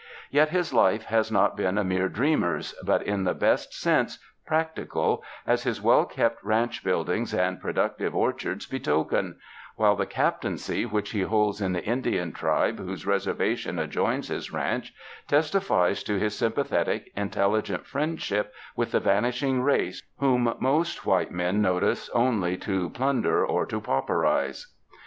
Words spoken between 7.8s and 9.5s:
tive orchards betoken;